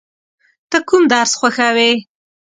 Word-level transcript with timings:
ته 0.69 0.77
کوم 0.87 1.03
درس 1.11 1.31
خوښوې؟ 1.39 1.91